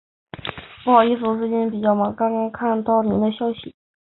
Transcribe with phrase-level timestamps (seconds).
[0.83, 3.75] 不好意思，我最近比较忙，刚刚才看到您的信息。